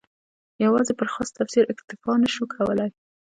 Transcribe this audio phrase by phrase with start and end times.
[0.65, 2.89] یوازې پر خاص تفسیر اکتفا نه شو کولای.